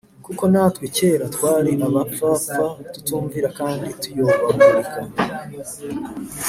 [0.25, 2.63] Kuko natwe kera twari abapfapfa
[2.93, 4.99] tutumvira kandi tuyobagurika